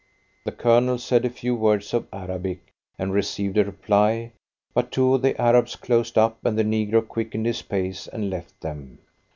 [0.45, 4.31] The Colonel said a few words of Arabic and received a reply,
[4.73, 8.59] but two of the Arabs closed up, and the negro quickened his pace and left
[8.61, 8.97] them.